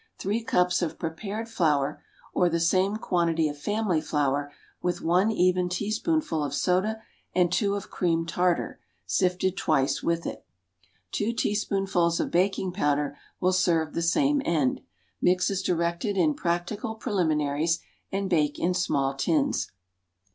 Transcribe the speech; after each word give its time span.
Three 0.17 0.43
cups 0.43 0.81
of 0.81 0.97
prepared 0.97 1.47
flour, 1.47 2.03
or 2.33 2.49
the 2.49 2.59
same 2.59 2.95
quantity 2.97 3.47
of 3.47 3.55
family 3.55 4.01
flour 4.01 4.51
with 4.81 5.03
one 5.03 5.29
even 5.29 5.69
teaspoonful 5.69 6.43
of 6.43 6.55
soda 6.55 7.03
and 7.35 7.51
two 7.53 7.75
of 7.75 7.91
cream 7.91 8.25
tartar, 8.25 8.79
sifted 9.05 9.55
twice 9.55 10.01
with 10.01 10.25
it. 10.25 10.43
Two 11.11 11.31
teaspoonfuls 11.33 12.19
of 12.19 12.31
baking 12.31 12.71
powder 12.71 13.15
will 13.39 13.53
serve 13.53 13.93
the 13.93 14.01
same 14.01 14.41
end. 14.43 14.81
Mix 15.21 15.51
as 15.51 15.61
directed 15.61 16.17
in 16.17 16.33
"Practical 16.33 16.95
Preliminaries," 16.95 17.79
and 18.11 18.27
bake 18.27 18.57
in 18.57 18.73
small 18.73 19.13
tins. 19.13 19.69